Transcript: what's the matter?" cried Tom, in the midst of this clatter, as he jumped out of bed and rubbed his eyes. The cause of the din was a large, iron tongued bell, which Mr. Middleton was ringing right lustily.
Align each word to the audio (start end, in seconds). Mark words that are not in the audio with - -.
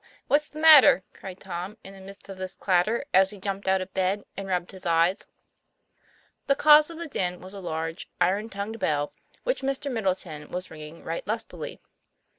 what's 0.27 0.49
the 0.49 0.57
matter?" 0.59 1.03
cried 1.13 1.39
Tom, 1.39 1.77
in 1.83 1.93
the 1.93 2.01
midst 2.01 2.27
of 2.27 2.39
this 2.39 2.55
clatter, 2.55 3.05
as 3.13 3.29
he 3.29 3.37
jumped 3.37 3.67
out 3.67 3.81
of 3.81 3.93
bed 3.93 4.23
and 4.35 4.47
rubbed 4.47 4.71
his 4.71 4.83
eyes. 4.83 5.27
The 6.47 6.55
cause 6.55 6.89
of 6.89 6.97
the 6.97 7.07
din 7.07 7.39
was 7.39 7.53
a 7.53 7.61
large, 7.61 8.09
iron 8.19 8.49
tongued 8.49 8.79
bell, 8.79 9.13
which 9.43 9.61
Mr. 9.61 9.91
Middleton 9.91 10.49
was 10.49 10.71
ringing 10.71 11.03
right 11.03 11.27
lustily. 11.27 11.79